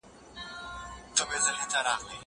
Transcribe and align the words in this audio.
زه 1.15 1.23
اوس 1.25 1.45
لیکل 1.55 1.87
کوم! 2.01 2.17